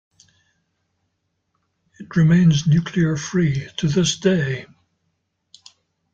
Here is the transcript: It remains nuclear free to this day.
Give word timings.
It 1.99 2.15
remains 2.15 2.65
nuclear 2.65 3.15
free 3.17 3.69
to 3.77 3.87
this 3.87 4.17
day. 4.17 4.65